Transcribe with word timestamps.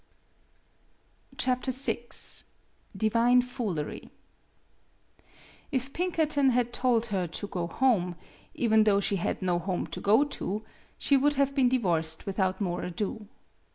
VI 1.39 1.59
DIVINE 2.97 3.43
FOOLERY 3.43 4.09
IF 5.71 5.93
Pinkerton 5.93 6.49
had 6.49 6.73
told 6.73 7.05
her 7.05 7.27
to 7.27 7.47
go 7.47 7.67
home, 7.67 8.15
even 8.55 8.85
though 8.85 8.99
she 8.99 9.17
had 9.17 9.43
no 9.43 9.59
home 9.59 9.85
to 9.85 10.01
go 10.01 10.23
to, 10.23 10.65
she 10.97 11.17
MADAME 11.17 11.21
BUTTERFLY 11.21 11.21
23 11.21 11.23
would 11.23 11.35
have 11.35 11.55
been 11.55 11.69
divorced 11.69 12.25
without 12.25 12.59
more 12.59 12.81
ado. 12.81 13.27